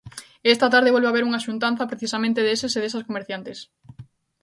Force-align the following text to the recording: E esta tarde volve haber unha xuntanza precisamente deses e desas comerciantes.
E 0.45 0.47
esta 0.55 0.71
tarde 0.73 0.93
volve 0.95 1.09
haber 1.09 1.23
unha 1.27 1.43
xuntanza 1.45 1.89
precisamente 1.91 2.45
deses 2.47 2.71
e 2.77 2.79
desas 2.83 3.05
comerciantes. 3.09 3.57